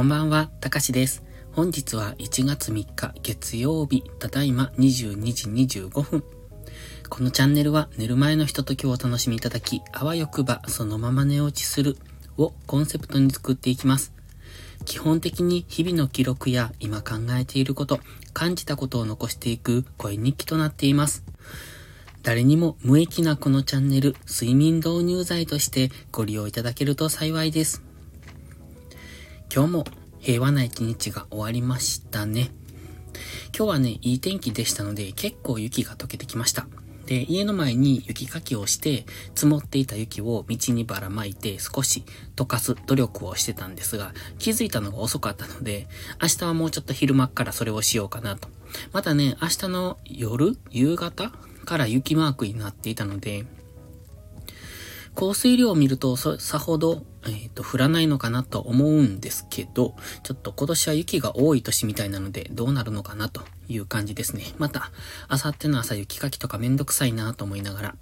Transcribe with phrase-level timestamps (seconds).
[0.00, 1.22] こんばんは、たかしです。
[1.52, 6.24] 本日は1月3日月曜日、ただいま22時25分。
[7.10, 11.98] このチャンネルは寝る前のひとときをお楽しみいただき、あわよくばそのまま寝落ちする
[12.38, 14.14] をコンセプトに作っていきます。
[14.86, 18.00] 基本的に日々の記録や今考えていること、
[18.32, 21.24] 感じたことを残していく声日記となっています。
[22.22, 27.89] 誰にも無益なこのチャンネル、睡眠導入剤としてご利用いただけると幸いです。
[29.52, 29.84] 今日も
[30.20, 32.50] 平和な一日が終わりましたね。
[33.56, 36.68] 今日はね、いい天気でしたので、結構雪が溶けてきました。
[37.06, 42.04] で、家の前に雪かきをして、積もっていた雪を道にばらまいて少し
[42.36, 45.88] 溶かす努力をしてたんですが、気づいたのが遅かったので、
[46.22, 48.48] 明日はもうちょっと昼間からそれをしようかなと。
[48.92, 51.32] またね、明日の夜夕方
[51.64, 53.46] から雪マークになっていたので、
[55.16, 64.44] 降水量を見るとさほど、えっ、ー、と、降らないのかなと思うんですけど、ちょっと今年は雪が多い年みたいなので、どうなるのかなという感じですね。
[64.58, 64.90] また、
[65.28, 67.96] あさっての朝雪かきとかめんどくさいなと思いながら。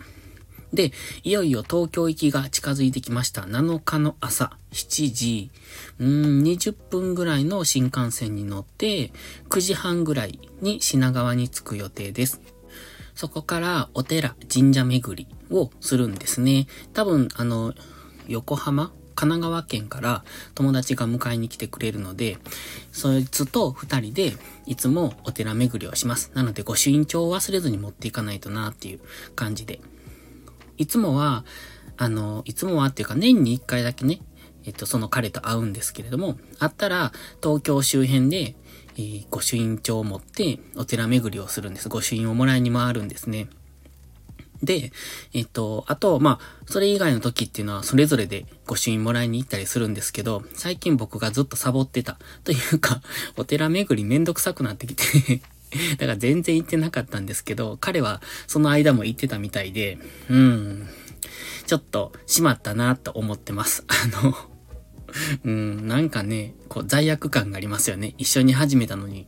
[0.73, 0.93] で、
[1.25, 3.43] いよいよ東京行きが近づいてきました。
[3.43, 5.51] 7日の朝、7時、
[5.99, 9.11] うーん、20分ぐらいの新幹線に乗って、
[9.49, 12.41] 9時半ぐらいに品川に着く予定です。
[13.15, 16.67] そこからお寺、神社巡りをするんですね。
[16.93, 17.75] 多分、あの、
[18.29, 20.23] 横浜神奈川県から
[20.55, 22.39] 友達が迎えに来てくれるので、
[22.93, 26.31] そいつと二人でいつもお寺巡りをします。
[26.35, 29.01] なので、御朱印帳を忘れずに持っていかないとなっていう
[29.35, 29.81] 感じで。
[30.77, 31.45] いつもは、
[31.97, 34.21] あの、いつもはっていうか年に一回だけね、
[34.65, 38.55] えっと、その彼と会うんですけれども、会ったら東京周辺で
[38.99, 41.89] えー、御朱印帳を持ってお寺巡りをするんです。
[41.89, 43.49] 御朱印をもらいに回るんですね。
[44.63, 44.93] で、
[45.33, 52.19] えっと、あと、まあ、それ以外の時っていうのはそれぞれで御朱印もらいに行ったりするんですけど、最近僕がずっとサボってた。
[52.45, 53.01] というか、
[53.37, 55.43] お寺巡りめんどくさくなってきて
[55.99, 59.99] だから全然行ってなかったんですけど、彼はその間も行ってたみたいで、
[60.29, 60.89] うん、
[61.67, 63.85] ちょっとしまったなと思ってます。
[63.89, 64.37] あの
[65.45, 68.15] うん、なんかね、こう罪悪感がありますよね。
[68.19, 69.27] 一緒に始めたのに。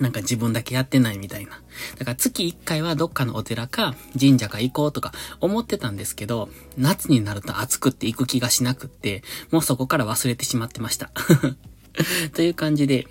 [0.00, 1.60] なんか自分だけやってないみたいな。
[1.98, 11.10] だから月1回はどっかのお寺か神社か行こうとか思ってたんですけど、夏になると暑くって行く気がしなくって、もうそこから忘れてしまってました。
[12.34, 13.06] という感じで、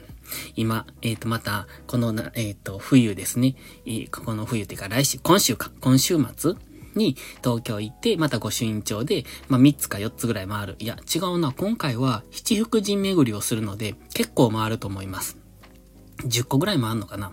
[0.56, 3.56] 今、えっ、ー、と、また、このな、えっ、ー、と、冬ですね。
[4.12, 6.54] ここの冬っていうか来週、今週か、今週末
[6.96, 10.76] に東京行って、また御朱印帳で、まあ、3つか4つぐらい回る。
[10.80, 11.52] いや、違うな。
[11.52, 15.43] 今回は七福神巡りをするので、結構回ると思います。
[16.20, 17.32] 10個ぐらい回るのかな。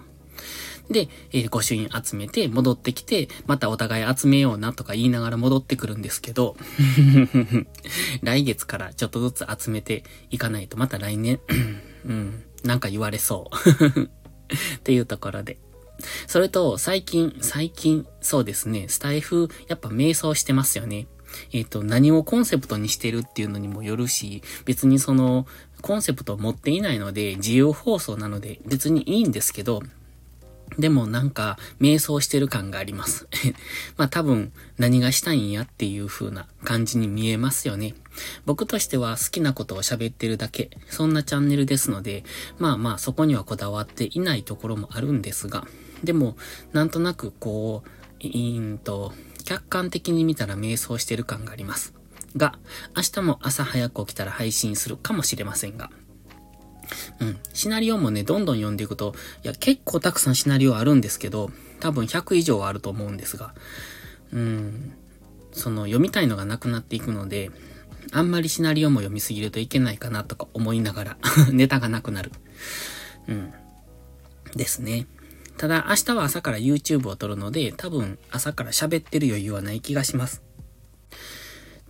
[0.91, 6.57] で、えー、御朱印集めて戻ってきて、またお互い集めようなとか言いながら戻ってくるんですけど、
[8.23, 11.41] 来月からちょっとずつ集めていかないとまた来年、
[12.05, 15.59] うん、なんか言われそう っていうところで。
[16.27, 21.07] それと、最近、最近、そうですね、スタイフ、やっぱ瞑想してますよね。
[21.53, 25.47] えっ、ー、と、何をコンセプトにしてるっていうのにもよるし、別にその、
[25.81, 29.83] コンセプトを持っていないので、自由放送なので別にいいんですけど、
[30.79, 33.27] でもなんか、瞑想してる感があります。
[33.97, 37.95] まあ多分、何がしたいんやっていう風な感じに見えますよね。
[38.47, 42.25] 僕としては好きなことを喋ってるだけ、そんなチャンネルですので、
[42.59, 45.67] まあまあそこにはこだわっていないところもあるんですが、
[46.05, 46.37] でも、
[46.73, 47.89] なんとなくこう、
[48.21, 49.13] いーんと、
[49.51, 51.93] 客観的に見たら瞑想してる感があります。
[52.37, 52.55] が、
[52.97, 55.91] 明日も朝早く起きたら配信するかもしれませんが。
[57.19, 57.37] うん。
[57.53, 59.13] シナリオもね、どんどん読んでいくと、
[59.43, 61.51] いや、結構たくさんシナリオあるんですけど、
[61.81, 63.53] 多分100以上はあると思うんですが、
[64.33, 64.93] うん。
[65.51, 67.51] その、読みたいのがなくなっていくので、
[68.13, 71.17] あんまりシナリオも読みすぎるといけないかなとか思いながら
[71.51, 72.31] ネタがなくなる。
[73.27, 73.53] うん。
[74.55, 75.09] ですね。
[75.61, 80.43] ただ明日は朝から YouTube を撮るので、多分朝から喋ってる余裕はない気がします。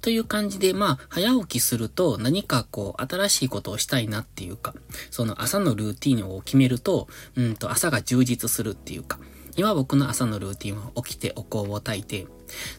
[0.00, 4.74] という感じで、まあ、早起きすると何かこう、新しいことをしたいなっていうか、
[5.12, 7.06] その朝のルーティンを決めると、
[7.36, 9.20] うんと、朝が充実するっていうか、
[9.54, 12.26] 今僕の朝のルーティンは起きてお香を焚いて、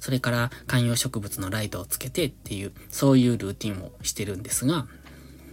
[0.02, 4.88] それから観葉植物のライトをつけてっていう、そういうルーティンをしてるんですが、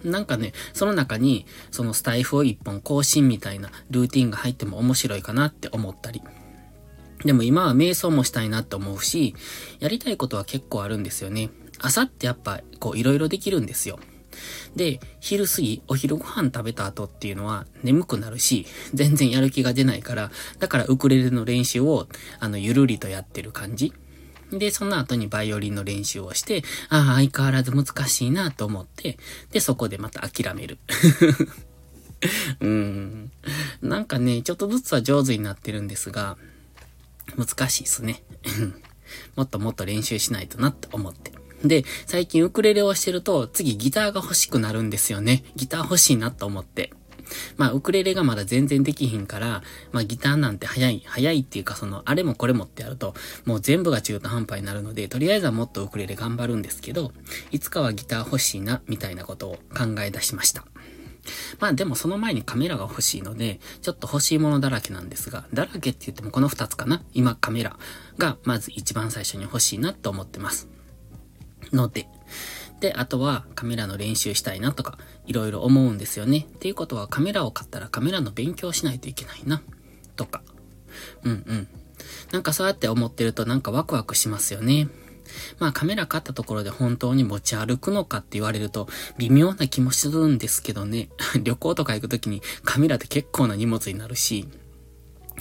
[0.05, 6.23] なんかね、その中に、そのスタイフを一本更新みたいなルーティンが入っても面白いかなって思ったり。
[7.25, 9.35] でも今は瞑想もしたいなって思うし、
[9.81, 11.51] やりたいことは結構あるんですよね。
[11.81, 13.99] 朝ってやっぱ、こう、いろいろできるんですよ。
[14.77, 22.09] で、昼過ぎ、お昼ご飯食べた後っていうのは眠くなるし、全然やる気が出ないから、だからウクレレの練習を、
[22.39, 23.93] あの、ゆるりとやってる感じ。
[24.53, 29.19] で、その後にバイオリンの練習をして、ああ、相変わらず難しいなと思って、
[29.51, 30.79] で、そこでまた諦める。
[32.61, 33.31] うん。
[33.83, 36.37] なんかね、ちょっとずつは上手になってるんですが、
[37.37, 38.23] 難しいっすね。
[39.37, 41.33] もっともっと練習しないとなって思って。
[41.65, 45.45] で、最近ウクレレをしてると、次ギターが欲しくなるんですよね。
[45.57, 46.93] ギター欲しいなと思って。
[47.57, 53.15] まあ、ウクレレがまだ全然できひんから、まあ、ギターなんて早い、早いっていうか、その、あれもこれもってやると、
[53.45, 57.13] もう全部が中途半端になるので、とりあえずはもっとウクレレ頑張るんですけど、
[57.51, 60.65] いつかはギター欲しいな、みたいなことを考え出しました。
[61.59, 67.77] まあでもその前にカメラが欲しいので、ちょっと欲しいものだらけなんですが、だらけって言ってもこの2つかな今カメラ
[68.17, 70.69] がまず一番最初に欲しいなと思ってます。
[71.73, 72.09] ので、
[72.81, 76.47] で、あとはカメラの練習したいなとか、いろいろ思うんですよね。
[76.49, 79.63] っていうことはカメラを買ったらカメラの勉強しないといけないな。
[80.17, 80.43] とか。
[81.25, 81.69] うんうん。
[82.33, 84.89] なんかそうやって思ってるとなんかワクワクしますよね。
[85.59, 88.89] まあカメラ買ったところで本当に持ち歩くのかって言われると
[89.19, 91.11] 微妙な気もするんですけどね。
[91.43, 94.49] 旅行とか行くときにカメラって結構な荷物になるし、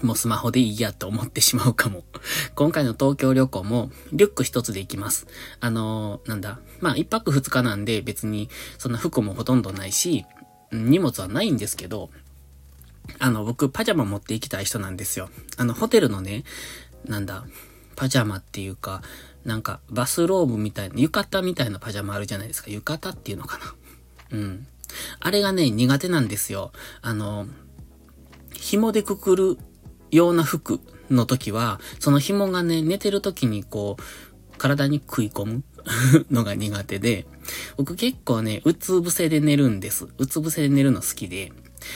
[0.01, 2.03] もうスマホでいいやと思ってしまうかも。
[2.55, 5.27] 今回の東京旅行も、リュック一つで行きます。
[5.59, 6.59] あのー、なんだ。
[6.81, 10.25] まあ、一泊二日なんで別に、そんな服もほとんどないし、
[10.71, 12.09] 荷物はないんですけど、
[13.19, 15.29] あの、僕、パジャマ持って行きたい人なんですよ。
[15.57, 16.43] あの、ホテルのね、
[17.05, 17.45] なんだ、
[17.95, 19.01] パジャマっていうか、
[19.45, 22.69] なんか、バスローブみたいな、浴衣みたいなパジャマあるじゃないですか。
[22.69, 23.75] 浴衣っていうのかな。
[24.31, 24.67] うん。
[25.19, 26.71] あれがね、苦手なんですよ。
[27.01, 27.47] あの、
[28.53, 29.57] 紐でくくる
[30.11, 35.63] ような服の時は、その紐がね、寝てる時にこう、体に食い込む
[36.31, 37.25] のが苦手で、
[37.77, 40.07] 僕結構ね、うつ伏せで寝るんです。
[40.17, 41.51] うつ伏せで寝るの好きで。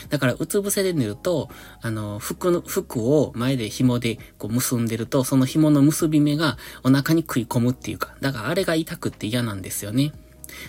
[0.10, 1.50] だから、うつ伏せで寝ると、
[1.82, 10.14] あの、服の、服を前で紐でこう結んでると、その紐の結び目がお腹に食い込むっていうか、だからあれが痛くって嫌なんですよね。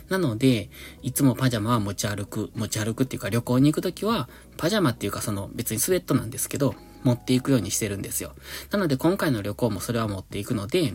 [0.09, 0.71] なので、
[1.03, 6.75] いつもパジャマは持ち歩く、持ち歩くっていうか旅行に行くときは、パジャマっていうかその別にスウェットなんですけど、
[7.05, 8.33] 持っていくようにしてるんですよ。
[8.71, 10.95] なので今回の旅行もそれは持っていくので、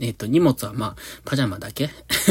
[0.00, 1.90] えっ、ー、と、荷物はまあ、パジャマだけ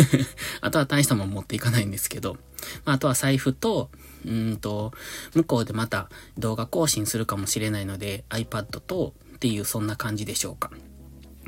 [0.61, 2.37] あとは大したもん持っていかないんですけど、
[2.85, 3.89] まあ、あとは財布と、
[4.25, 4.93] うんと、
[5.33, 10.71] 向こうでまた動画更新するかもしれないので、iPad と、っていうそんな感じでしょうか。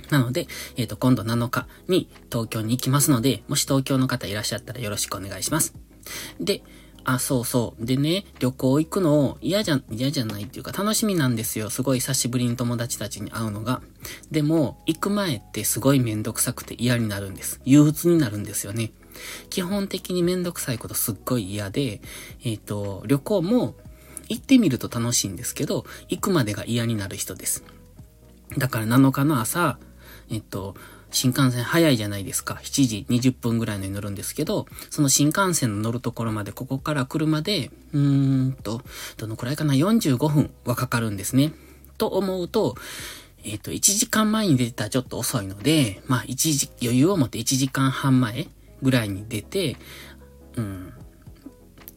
[0.09, 5.73] なので、えっ、ー、と、今度7日に東京に行きますので、もし東京の方いらっしゃったらよろしくお願いします。
[6.39, 6.61] で、
[7.03, 7.85] あ、そうそう。
[7.85, 11.69] でね、旅行行くの嫌じゃ、嫌じゃないっていうか楽しみなんですよ。
[11.69, 13.81] すごい久しぶりに友達たちに会うのが。
[14.29, 17.61] でも、行く前ってすごいめんどくさくて嫌になるんです。
[17.63, 18.91] 憂鬱になるんですよね。
[19.49, 22.01] 基本的にめんどくさいことすっごい嫌で、
[22.43, 23.75] えっ、ー、と、旅行も
[24.27, 27.63] 行ってみると楽しいんですけど、行くまでが嫌になる人です。
[28.57, 29.79] だから7日の朝、
[30.29, 30.75] えっと、
[31.11, 32.59] 新幹線早いじゃないですか。
[32.61, 38.81] 7時20分ぐらいのに乗るんですけど、その新幹線の乗るところまで、ここから車で、うーんと、
[39.17, 41.53] どのくらいかな ?45 分はかかるんですね。
[41.97, 42.75] と思うと、
[43.43, 48.47] えっ、と、1時間前に出てたらちょっと遅いので、まあ、1時、余裕を持って1時間半前
[48.81, 49.77] ぐらいに出て、
[50.55, 50.93] うん、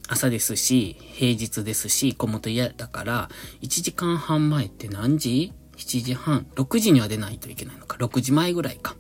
[0.07, 3.31] 朝ですし、平日ですし、子と嫌だから、
[3.63, 5.53] 1時間半前って何時？
[5.81, 7.97] ?7 時半、6時には出ないといけないのか。
[7.97, 8.97] 6時前ぐらいか。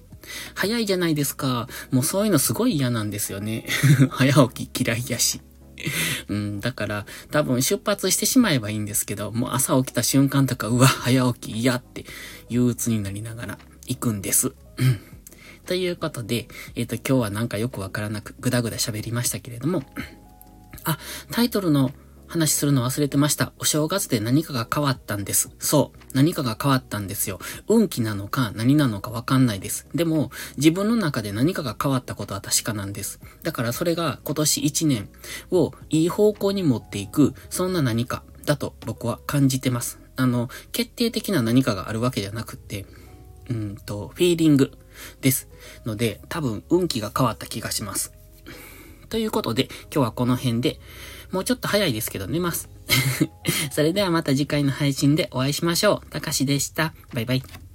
[0.55, 1.69] 早いじゃないですか。
[1.91, 3.67] もうそういうのすごい嫌なんですよね。
[4.11, 5.41] 早起き嫌いやし。
[6.29, 12.05] うん、だから、多分出発してしまえばいいんですけど、もう朝起きた瞬間とか、うわ、早起き嫌って
[12.49, 14.53] 憂鬱になりながら行くんです。
[15.67, 19.85] ということで、えっ、ー、と、今日はなんかよくわからなく、ぐだぐだ喋りましたけれども、
[20.85, 20.99] あ、
[21.31, 21.93] タイトルの
[22.31, 23.53] 話するの忘れてました。
[23.59, 25.51] お正月で何かが変わったんです。
[25.59, 25.99] そう。
[26.15, 27.41] 何かが変わったんですよ。
[27.69, 29.89] 運気なのか何なのかわかんないです。
[29.97, 33.19] でも、自分の中で何かが変わったことは確かなんです。
[33.43, 35.09] だからそれが今年1年
[35.51, 39.99] をいい方向に持っていく、そんな何かだと僕は感じてます。
[40.15, 42.87] あの、決定的な何かがあるわけじゃなくて、
[43.49, 44.71] うんと、フィーリング
[45.21, 45.49] です。
[45.85, 48.13] ので、多分運気が変わった気がします。
[49.09, 50.79] ということで、今日はこの辺で、
[51.33, 52.69] もうちょっと早いですけど寝ます。
[53.71, 56.11] それではまた次回の配信でお会いしましょう。
[56.11, 56.95] たかしでした。
[57.15, 57.70] バイバイ。